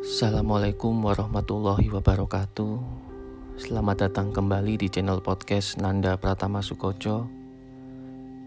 Assalamualaikum 0.00 0.96
warahmatullahi 1.04 1.92
wabarakatuh. 1.92 2.72
Selamat 3.60 4.08
datang 4.08 4.32
kembali 4.32 4.80
di 4.80 4.88
channel 4.88 5.20
podcast 5.20 5.76
Nanda 5.76 6.16
Pratama 6.16 6.64
Sukoco 6.64 7.28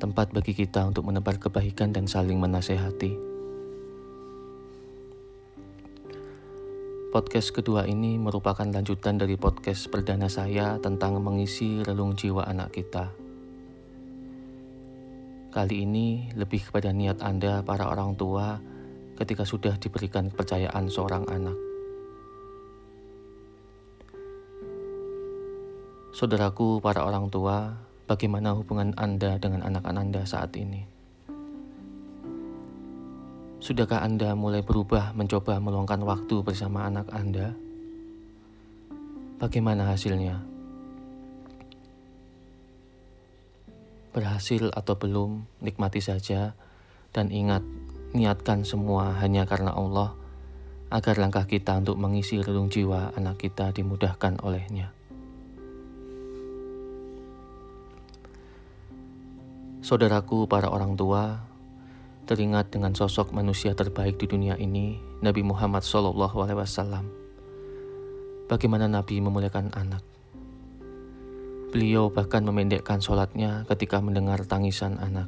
Tempat 0.02 0.34
bagi 0.34 0.58
kita 0.58 0.82
untuk 0.90 1.06
menebar 1.06 1.38
kebaikan 1.38 1.94
dan 1.94 2.10
saling 2.10 2.42
menasehati. 2.42 3.14
Podcast 7.14 7.54
kedua 7.54 7.86
ini 7.86 8.18
merupakan 8.18 8.66
lanjutan 8.66 9.22
dari 9.22 9.38
podcast 9.38 9.94
perdana 9.94 10.34
saya 10.34 10.82
tentang 10.82 11.22
mengisi 11.22 11.86
relung 11.86 12.18
jiwa 12.18 12.50
anak 12.50 12.74
kita. 12.74 13.14
Kali 15.54 15.86
ini 15.86 16.34
lebih 16.34 16.66
kepada 16.66 16.90
niat 16.90 17.22
Anda 17.22 17.62
para 17.62 17.94
orang 17.94 18.18
tua 18.18 18.73
ketika 19.18 19.46
sudah 19.46 19.78
diberikan 19.78 20.30
kepercayaan 20.34 20.90
seorang 20.90 21.26
anak. 21.30 21.58
Saudaraku, 26.14 26.78
para 26.78 27.02
orang 27.02 27.30
tua, 27.34 27.74
bagaimana 28.06 28.54
hubungan 28.54 28.94
Anda 29.02 29.42
dengan 29.42 29.66
anak 29.66 29.82
anak 29.90 30.04
Anda 30.06 30.22
saat 30.30 30.54
ini? 30.54 30.86
Sudahkah 33.64 34.04
Anda 34.04 34.36
mulai 34.38 34.60
berubah 34.60 35.16
mencoba 35.16 35.58
meluangkan 35.58 36.04
waktu 36.04 36.44
bersama 36.44 36.86
anak 36.86 37.08
Anda? 37.10 37.56
Bagaimana 39.40 39.90
hasilnya? 39.90 40.38
Berhasil 44.14 44.70
atau 44.70 44.94
belum, 45.00 45.48
nikmati 45.64 46.04
saja 46.04 46.54
dan 47.10 47.34
ingat 47.34 47.66
niatkan 48.14 48.62
semua 48.64 49.18
hanya 49.20 49.44
karena 49.50 49.74
Allah, 49.74 50.14
agar 50.94 51.18
langkah 51.18 51.50
kita 51.50 51.82
untuk 51.82 51.98
mengisi 51.98 52.38
relung 52.38 52.70
jiwa 52.70 53.18
anak 53.18 53.42
kita 53.42 53.74
dimudahkan 53.74 54.38
olehnya. 54.46 54.94
Saudaraku, 59.84 60.48
para 60.48 60.72
orang 60.72 60.96
tua, 60.96 61.44
teringat 62.24 62.72
dengan 62.72 62.96
sosok 62.96 63.36
manusia 63.36 63.76
terbaik 63.76 64.16
di 64.16 64.32
dunia 64.32 64.56
ini, 64.56 64.96
Nabi 65.20 65.44
Muhammad 65.44 65.84
SAW. 65.84 66.16
Bagaimana 68.48 68.88
Nabi 68.88 69.20
memuliakan 69.20 69.76
anak. 69.76 70.04
Beliau 71.74 72.14
bahkan 72.14 72.46
memendekkan 72.46 73.02
sholatnya 73.02 73.66
ketika 73.66 73.98
mendengar 73.98 74.46
tangisan 74.46 75.02
anak. 75.02 75.28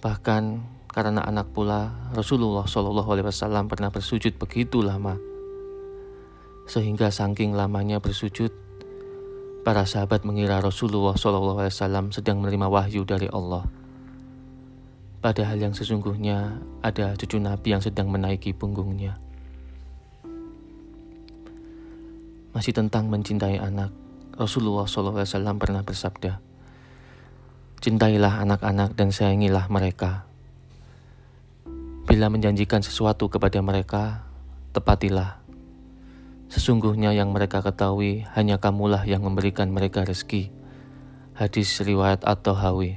Bahkan 0.00 0.75
karena 0.96 1.20
anak 1.28 1.52
pula 1.52 1.92
Rasulullah 2.16 2.64
Shallallahu 2.64 3.12
Alaihi 3.12 3.28
Wasallam 3.28 3.68
pernah 3.68 3.92
bersujud 3.92 4.40
begitu 4.40 4.80
lama, 4.80 5.20
sehingga 6.64 7.12
saking 7.12 7.52
lamanya 7.52 8.00
bersujud, 8.00 8.48
para 9.60 9.84
sahabat 9.84 10.24
mengira 10.24 10.56
Rasulullah 10.64 11.12
Shallallahu 11.12 11.60
Alaihi 11.60 11.76
Wasallam 11.76 12.16
sedang 12.16 12.40
menerima 12.40 12.72
wahyu 12.72 13.04
dari 13.04 13.28
Allah. 13.28 13.68
Padahal 15.20 15.60
yang 15.60 15.76
sesungguhnya 15.76 16.64
ada 16.80 17.12
cucu 17.12 17.36
Nabi 17.44 17.76
yang 17.76 17.84
sedang 17.84 18.08
menaiki 18.08 18.56
punggungnya. 18.56 19.20
Masih 22.56 22.72
tentang 22.72 23.12
mencintai 23.12 23.60
anak, 23.60 23.92
Rasulullah 24.32 24.88
SAW 24.88 25.60
pernah 25.60 25.84
bersabda, 25.84 26.40
Cintailah 27.84 28.48
anak-anak 28.48 28.96
dan 28.96 29.12
sayangilah 29.12 29.68
mereka 29.68 30.24
Bila 32.16 32.32
menjanjikan 32.32 32.80
sesuatu 32.80 33.28
kepada 33.28 33.60
mereka, 33.60 34.24
tepatilah. 34.72 35.36
Sesungguhnya 36.48 37.12
yang 37.12 37.28
mereka 37.28 37.60
ketahui 37.60 38.24
hanya 38.32 38.56
kamulah 38.56 39.04
yang 39.04 39.20
memberikan 39.20 39.68
mereka 39.68 40.00
rezeki. 40.00 40.48
Hadis 41.36 41.76
riwayat 41.84 42.24
atau 42.24 42.56
hawi. 42.56 42.96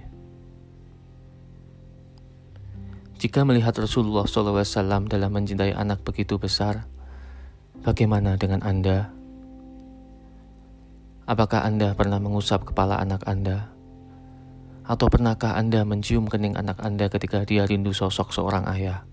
Jika 3.20 3.44
melihat 3.44 3.76
Rasulullah 3.76 4.24
SAW 4.24 5.12
dalam 5.12 5.36
mencintai 5.36 5.76
anak 5.76 6.00
begitu 6.08 6.40
besar, 6.40 6.88
bagaimana 7.84 8.40
dengan 8.40 8.64
Anda? 8.64 9.12
Apakah 11.28 11.68
Anda 11.68 11.92
pernah 11.92 12.24
mengusap 12.24 12.72
kepala 12.72 12.96
anak 13.04 13.28
Anda? 13.28 13.68
Atau 14.88 15.12
pernahkah 15.12 15.60
Anda 15.60 15.84
mencium 15.84 16.32
kening 16.32 16.56
anak 16.56 16.80
Anda 16.80 17.12
ketika 17.12 17.44
dia 17.44 17.68
rindu 17.68 17.92
sosok 17.92 18.32
seorang 18.32 18.64
ayah? 18.72 19.09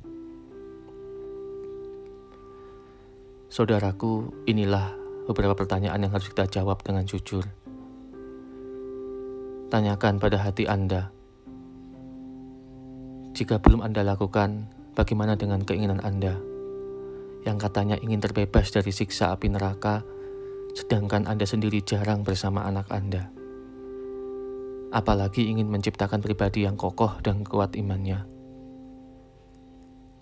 Saudaraku, 3.56 4.44
inilah 4.44 4.92
beberapa 5.24 5.56
pertanyaan 5.56 5.96
yang 5.96 6.12
harus 6.12 6.28
kita 6.28 6.44
jawab 6.44 6.84
dengan 6.84 7.08
jujur. 7.08 7.40
Tanyakan 9.72 10.20
pada 10.20 10.44
hati 10.44 10.68
Anda. 10.68 11.08
Jika 13.32 13.56
belum 13.56 13.80
Anda 13.80 14.04
lakukan, 14.04 14.68
bagaimana 14.92 15.40
dengan 15.40 15.64
keinginan 15.64 16.04
Anda? 16.04 16.36
Yang 17.48 17.56
katanya 17.64 17.96
ingin 17.96 18.20
terbebas 18.20 18.76
dari 18.76 18.92
siksa 18.92 19.32
api 19.32 19.48
neraka, 19.48 20.04
sedangkan 20.76 21.24
Anda 21.24 21.48
sendiri 21.48 21.80
jarang 21.80 22.28
bersama 22.28 22.68
anak 22.68 22.92
Anda 22.92 23.32
apalagi 24.86 25.50
ingin 25.50 25.68
menciptakan 25.68 26.24
pribadi 26.24 26.64
yang 26.64 26.78
kokoh 26.78 27.20
dan 27.20 27.44
kuat 27.44 27.76
imannya. 27.76 28.35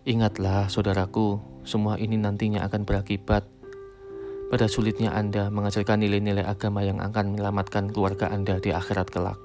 Ingatlah, 0.04 0.68
saudaraku, 0.68 1.40
semua 1.64 1.96
ini 1.96 2.20
nantinya 2.20 2.60
akan 2.68 2.84
berakibat 2.84 3.48
pada 4.52 4.68
sulitnya 4.68 5.16
Anda 5.16 5.48
mengajarkan 5.48 6.04
nilai-nilai 6.04 6.44
agama 6.44 6.84
yang 6.84 7.00
akan 7.00 7.32
menyelamatkan 7.32 7.88
keluarga 7.88 8.28
Anda 8.28 8.60
di 8.60 8.68
akhirat 8.68 9.08
kelak. 9.08 9.40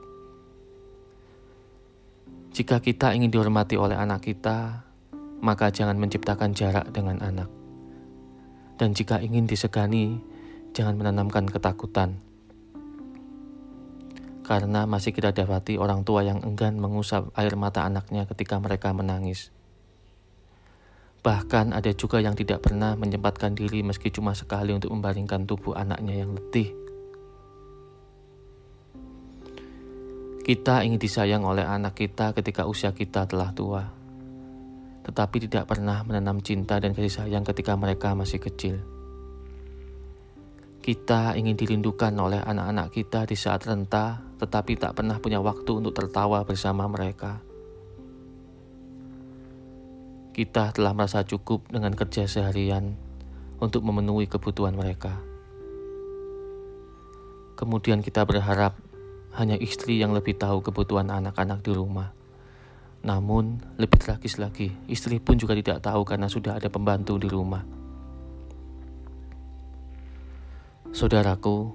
Jika 2.52 2.84
kita 2.84 3.16
ingin 3.16 3.32
dihormati 3.32 3.80
oleh 3.80 3.96
anak 3.96 4.28
kita, 4.28 4.84
maka 5.40 5.72
jangan 5.72 5.96
menciptakan 5.96 6.52
jarak 6.52 6.92
dengan 6.92 7.24
anak. 7.24 7.48
Dan 8.76 8.92
jika 8.92 9.24
ingin 9.24 9.48
disegani, 9.48 10.20
jangan 10.76 11.00
menanamkan 11.00 11.48
ketakutan 11.48 12.20
karena 14.50 14.90
masih 14.90 15.14
kita 15.14 15.30
dapati 15.30 15.78
orang 15.78 16.02
tua 16.02 16.26
yang 16.26 16.42
enggan 16.42 16.82
mengusap 16.82 17.30
air 17.38 17.54
mata 17.54 17.86
anaknya 17.86 18.26
ketika 18.26 18.58
mereka 18.58 18.90
menangis. 18.98 19.54
Bahkan 21.20 21.76
ada 21.76 21.92
juga 21.92 22.24
yang 22.24 22.32
tidak 22.32 22.64
pernah 22.64 22.96
menyempatkan 22.96 23.52
diri 23.52 23.84
meski 23.84 24.08
cuma 24.08 24.32
sekali 24.32 24.72
untuk 24.72 24.96
membaringkan 24.96 25.44
tubuh 25.44 25.76
anaknya 25.76 26.24
yang 26.24 26.32
letih. 26.32 26.72
Kita 30.50 30.82
ingin 30.82 30.98
disayang 30.98 31.44
oleh 31.46 31.62
anak 31.62 32.00
kita 32.00 32.32
ketika 32.34 32.66
usia 32.66 32.96
kita 32.96 33.28
telah 33.28 33.52
tua, 33.52 33.84
tetapi 35.06 35.46
tidak 35.46 35.70
pernah 35.70 36.02
menanam 36.08 36.42
cinta 36.42 36.80
dan 36.82 36.96
kasih 36.96 37.22
sayang 37.22 37.46
ketika 37.46 37.76
mereka 37.76 38.16
masih 38.18 38.40
kecil. 38.42 38.82
Kita 40.80 41.38
ingin 41.38 41.54
dirindukan 41.54 42.16
oleh 42.18 42.42
anak-anak 42.42 42.90
kita 42.96 43.28
di 43.28 43.38
saat 43.38 43.68
renta, 43.68 44.24
tetapi 44.40 44.80
tak 44.80 44.98
pernah 44.98 45.20
punya 45.22 45.38
waktu 45.38 45.84
untuk 45.84 45.94
tertawa 45.94 46.42
bersama 46.48 46.88
mereka. 46.90 47.49
Kita 50.40 50.72
telah 50.72 50.96
merasa 50.96 51.28
cukup 51.28 51.68
dengan 51.68 51.92
kerja 51.92 52.24
seharian 52.24 52.96
untuk 53.60 53.84
memenuhi 53.84 54.24
kebutuhan 54.24 54.72
mereka. 54.72 55.20
Kemudian 57.60 58.00
kita 58.00 58.24
berharap 58.24 58.80
hanya 59.36 59.60
istri 59.60 60.00
yang 60.00 60.16
lebih 60.16 60.40
tahu 60.40 60.64
kebutuhan 60.64 61.12
anak-anak 61.12 61.60
di 61.60 61.76
rumah. 61.76 62.16
Namun, 63.04 63.60
lebih 63.76 64.00
tragis 64.00 64.40
lagi, 64.40 64.72
istri 64.88 65.20
pun 65.20 65.36
juga 65.36 65.60
tidak 65.60 65.84
tahu 65.84 66.08
karena 66.08 66.32
sudah 66.32 66.56
ada 66.56 66.72
pembantu 66.72 67.20
di 67.20 67.28
rumah. 67.28 67.68
Saudaraku, 70.96 71.68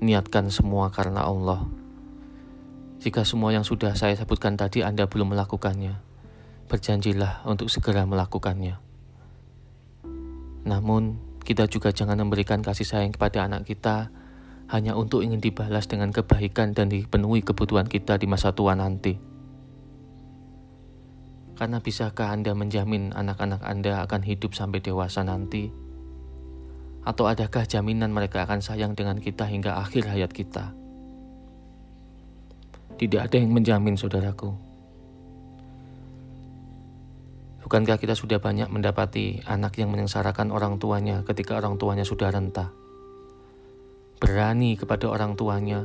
niatkan 0.00 0.48
semua 0.48 0.88
karena 0.88 1.20
Allah. 1.20 1.68
Jika 2.96 3.28
semua 3.28 3.52
yang 3.52 3.68
sudah 3.68 3.92
saya 3.92 4.16
sebutkan 4.16 4.56
tadi 4.56 4.80
Anda 4.80 5.04
belum 5.04 5.36
melakukannya, 5.36 6.05
berjanjilah 6.66 7.46
untuk 7.46 7.70
segera 7.70 8.04
melakukannya. 8.04 8.76
Namun, 10.66 11.22
kita 11.46 11.70
juga 11.70 11.94
jangan 11.94 12.18
memberikan 12.26 12.58
kasih 12.58 12.82
sayang 12.82 13.14
kepada 13.14 13.46
anak 13.46 13.62
kita 13.70 14.10
hanya 14.66 14.98
untuk 14.98 15.22
ingin 15.22 15.38
dibalas 15.38 15.86
dengan 15.86 16.10
kebaikan 16.10 16.74
dan 16.74 16.90
dipenuhi 16.90 17.46
kebutuhan 17.46 17.86
kita 17.86 18.18
di 18.18 18.26
masa 18.26 18.50
tua 18.50 18.74
nanti. 18.74 19.14
Karena 21.56 21.78
bisakah 21.78 22.34
Anda 22.34 22.52
menjamin 22.52 23.14
anak-anak 23.14 23.62
Anda 23.62 24.02
akan 24.04 24.26
hidup 24.26 24.58
sampai 24.58 24.82
dewasa 24.82 25.22
nanti? 25.22 25.70
Atau 27.06 27.30
adakah 27.30 27.62
jaminan 27.62 28.10
mereka 28.10 28.42
akan 28.42 28.58
sayang 28.58 28.98
dengan 28.98 29.22
kita 29.22 29.46
hingga 29.46 29.78
akhir 29.78 30.10
hayat 30.10 30.34
kita? 30.34 30.74
Tidak 32.98 33.20
ada 33.22 33.36
yang 33.38 33.54
menjamin, 33.54 33.94
saudaraku. 33.94 34.65
Bukankah 37.66 37.98
kita 37.98 38.14
sudah 38.14 38.38
banyak 38.38 38.70
mendapati 38.70 39.42
anak 39.42 39.74
yang 39.82 39.90
menyengsarakan 39.90 40.54
orang 40.54 40.78
tuanya 40.78 41.26
ketika 41.26 41.58
orang 41.58 41.74
tuanya 41.82 42.06
sudah 42.06 42.30
renta? 42.30 42.70
Berani 44.22 44.78
kepada 44.78 45.10
orang 45.10 45.34
tuanya. 45.34 45.82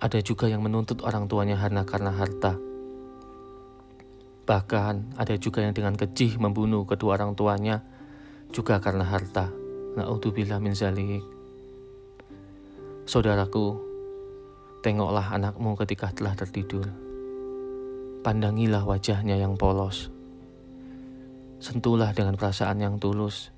Ada 0.00 0.24
juga 0.24 0.48
yang 0.48 0.64
menuntut 0.64 1.04
orang 1.04 1.28
tuanya 1.28 1.60
karena 1.60 1.84
karena 1.84 2.16
harta. 2.16 2.56
Bahkan 4.48 5.20
ada 5.20 5.36
juga 5.36 5.60
yang 5.60 5.76
dengan 5.76 6.00
kejih 6.00 6.40
membunuh 6.40 6.88
kedua 6.88 7.20
orang 7.20 7.36
tuanya 7.36 7.84
juga 8.48 8.80
karena 8.80 9.04
harta. 9.04 9.52
Na'udzubillah 10.00 10.56
min 10.56 10.72
zalik. 10.72 11.20
Saudaraku, 13.04 13.76
tengoklah 14.80 15.36
anakmu 15.36 15.76
ketika 15.84 16.08
telah 16.16 16.32
tertidur. 16.32 16.88
Pandangilah 18.24 18.88
wajahnya 18.88 19.36
yang 19.36 19.60
polos 19.60 20.19
Sentuhlah 21.60 22.16
dengan 22.16 22.40
perasaan 22.40 22.80
yang 22.80 22.96
tulus, 22.96 23.52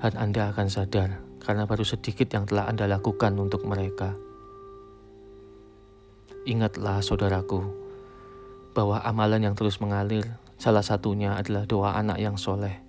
dan 0.00 0.16
Anda 0.16 0.56
akan 0.56 0.72
sadar 0.72 1.20
karena 1.36 1.68
baru 1.68 1.84
sedikit 1.84 2.32
yang 2.32 2.48
telah 2.48 2.64
Anda 2.64 2.88
lakukan 2.88 3.36
untuk 3.36 3.68
mereka. 3.68 4.16
Ingatlah, 6.48 7.04
saudaraku, 7.04 7.60
bahwa 8.72 9.04
amalan 9.04 9.44
yang 9.44 9.56
terus 9.56 9.84
mengalir, 9.84 10.24
salah 10.56 10.80
satunya 10.80 11.36
adalah 11.36 11.68
doa 11.68 11.92
anak 11.92 12.24
yang 12.24 12.40
soleh. 12.40 12.80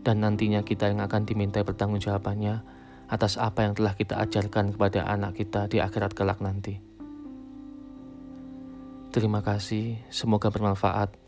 Dan 0.00 0.24
nantinya 0.24 0.64
kita 0.64 0.88
yang 0.88 1.04
akan 1.04 1.28
diminta 1.28 1.60
pertanggungjawabannya 1.60 2.64
atas 3.12 3.36
apa 3.36 3.68
yang 3.68 3.76
telah 3.76 3.92
kita 3.92 4.16
ajarkan 4.24 4.72
kepada 4.72 5.04
anak 5.04 5.36
kita 5.36 5.68
di 5.68 5.84
akhirat 5.84 6.16
kelak 6.16 6.40
nanti. 6.40 6.80
Terima 9.12 9.44
kasih, 9.44 10.00
semoga 10.08 10.48
bermanfaat 10.48 11.25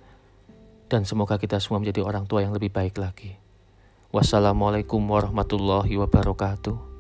dan 0.89 1.05
semoga 1.05 1.37
kita 1.37 1.61
semua 1.61 1.79
menjadi 1.79 2.03
orang 2.03 2.25
tua 2.25 2.43
yang 2.43 2.57
lebih 2.57 2.73
baik 2.73 2.97
lagi. 2.97 3.37
Wassalamualaikum 4.09 5.05
warahmatullahi 5.05 6.01
wabarakatuh. 6.01 6.98